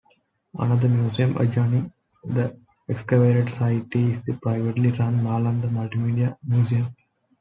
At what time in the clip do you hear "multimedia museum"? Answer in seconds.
5.69-6.87